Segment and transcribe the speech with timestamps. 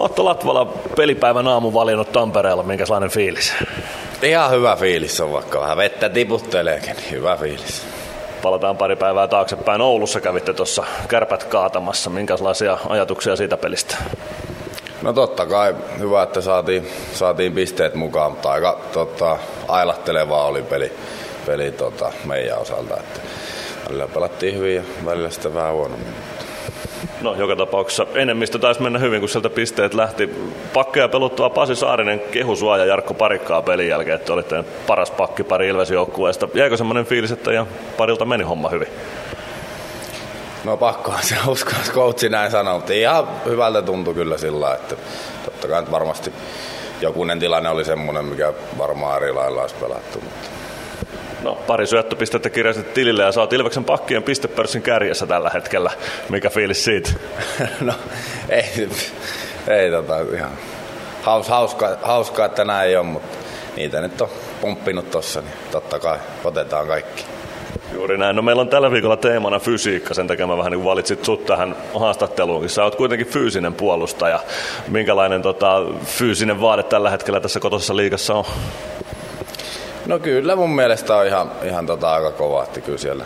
[0.00, 3.52] Otto Latvala pelipäivän aamu valinnut Tampereella, minkälainen fiilis?
[4.22, 7.82] Ihan hyvä fiilis on, vaikka vähän vettä tiputteleekin, niin hyvä fiilis.
[8.42, 9.80] Palataan pari päivää taaksepäin.
[9.80, 12.10] Oulussa kävitte tuossa kärpät kaatamassa.
[12.10, 13.96] Minkälaisia ajatuksia siitä pelistä?
[15.02, 19.38] No totta kai hyvä, että saatiin, saatiin pisteet mukaan, mutta aika tota,
[19.68, 20.92] ailahtelevaa oli peli,
[21.46, 22.96] peli tota, meidän osalta.
[22.96, 23.20] Että
[23.88, 26.14] välillä pelattiin hyvin ja välillä sitten vähän huonommin.
[27.22, 30.30] No joka tapauksessa enemmistö taisi mennä hyvin, kun sieltä pisteet lähti.
[30.74, 35.68] Pakkeja peluttua Pasi Saarinen kehu sua ja Jarkko Parikkaa pelin jälkeen, että olitte paras pakkipari
[35.68, 36.48] Ilves joukkueesta.
[36.54, 37.66] Jäikö semmoinen fiilis, että ja
[37.96, 38.88] parilta meni homma hyvin?
[40.64, 44.96] No pakkohan se uskoa, coachi näin sanoo, mutta ihan hyvältä tuntui kyllä sillä että
[45.44, 46.32] totta kai varmasti
[47.00, 50.20] jokunen tilanne oli semmoinen, mikä varmaan eri lailla olisi pelattu.
[50.20, 50.50] Mutta.
[51.42, 55.90] No, pari syöttöpistettä kirjasit tilille ja saat Ilveksen pakkien pistepörssin kärjessä tällä hetkellä.
[56.28, 57.10] Mikä fiilis siitä?
[57.80, 57.92] no,
[58.48, 58.88] ei,
[59.68, 60.50] ei tota, ihan
[61.22, 63.38] haus, hauska, hauskaa, että näin ei ole, mutta
[63.76, 64.28] niitä nyt on
[64.60, 67.24] pomppinut tossa, niin totta kai otetaan kaikki.
[67.92, 68.36] Juuri näin.
[68.36, 71.76] No meillä on tällä viikolla teemana fysiikka, sen takia mä vähän niin valitsit sut tähän
[71.94, 72.68] haastatteluun.
[72.68, 74.40] Sä oot kuitenkin fyysinen puolustaja.
[74.88, 78.44] Minkälainen tota, fyysinen vaade tällä hetkellä tässä kotosessa liigassa on?
[80.10, 83.24] No kyllä mun mielestä on ihan, ihan tota aika kova, että kyllä siellä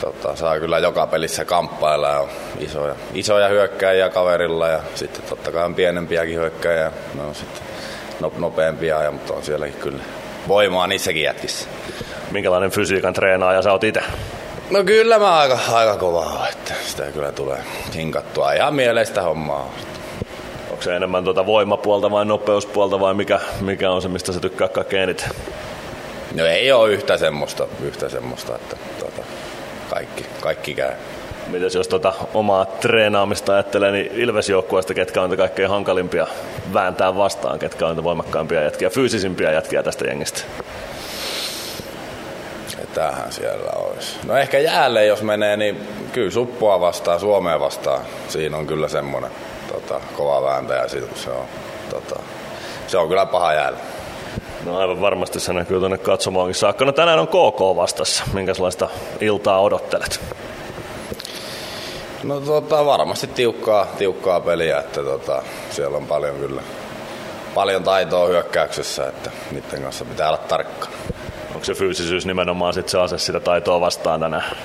[0.00, 5.52] tota, saa kyllä joka pelissä kamppailla ja on isoja, isoja hyökkäjiä kaverilla ja sitten totta
[5.52, 7.62] kai on pienempiäkin hyökkäjiä, no sitten
[8.38, 10.02] nopeampia, ja, mutta on sielläkin kyllä
[10.48, 11.68] voimaa niissäkin jätkissä
[12.30, 14.02] minkälainen fysiikan treenaaja sä oot itse?
[14.70, 18.52] No kyllä mä aika, aika kovaa, että sitä kyllä tulee hinkattua.
[18.52, 19.70] Ihan mieleistä hommaa.
[20.70, 24.68] Onko se enemmän tuota voimapuolta vai nopeuspuolta vai mikä, mikä on se, mistä sä tykkää
[24.68, 25.28] kaikkein eniten?
[26.34, 29.22] No ei ole yhtä semmoista, yhtä semmoista että tuota,
[29.90, 30.92] kaikki, kaikki käy.
[31.46, 34.48] Mites jos tuota omaa treenaamista ajattelee, niin ilves
[34.94, 36.26] ketkä on kaikkein hankalimpia
[36.74, 40.40] vääntää vastaan, ketkä on voimakkaimpia jätkiä, fyysisimpiä jätkiä tästä jengistä?
[42.94, 44.16] Tähän siellä olisi.
[44.26, 48.00] No ehkä jäälle, jos menee, niin kyllä suppua vastaan, Suomea vastaan.
[48.28, 49.30] Siinä on kyllä semmoinen
[49.72, 51.46] tota, kova vääntäjä, se on,
[51.90, 52.20] tota,
[52.86, 53.78] se on kyllä paha jäällä.
[54.74, 56.84] No aivan varmasti se näkyy tuonne katsomaankin saakka.
[56.84, 58.24] No tänään on KK vastassa.
[58.32, 58.88] Minkälaista
[59.20, 60.20] iltaa odottelet?
[62.22, 66.62] No tota, varmasti tiukkaa, tiukkaa peliä, että tota, siellä on paljon kyllä
[67.54, 70.92] paljon taitoa hyökkäyksessä, että niiden kanssa pitää olla tarkkana.
[71.48, 74.56] Onko se fyysisyys nimenomaan sit se ase sitä taitoa vastaan tänään?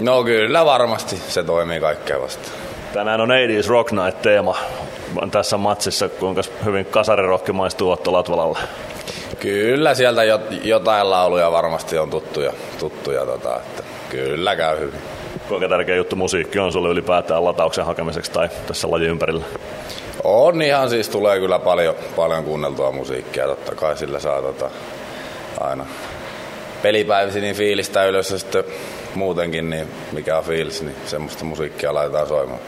[0.00, 2.56] No kyllä varmasti se toimii kaikkea vastaan.
[2.92, 4.56] Tänään on 80s Rock Night teema
[5.30, 8.58] tässä matsissa, kuinka hyvin kasarirokki maistuu Otto Latvalalle.
[9.42, 10.22] Kyllä sieltä
[10.62, 15.00] jotain lauluja varmasti on tuttuja, tuttuja tota, että kyllä käy hyvin.
[15.48, 19.44] Kuinka tärkeä juttu musiikki on sulle ylipäätään latauksen hakemiseksi tai tässä lajin ympärillä?
[20.24, 24.70] On ihan siis, tulee kyllä paljon, paljon kuunneltua musiikkia, totta kai sillä saa tota,
[25.60, 25.86] aina
[26.82, 28.64] pelipäivisi niin fiilistä ylös ja sitten
[29.14, 32.60] muutenkin, niin mikä on fiilis, niin semmoista musiikkia laitetaan soimaan.